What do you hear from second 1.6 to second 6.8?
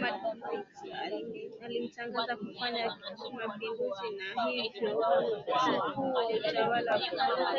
limetangaza kufanya mapinduzi na hivyo kuchukuwa utawala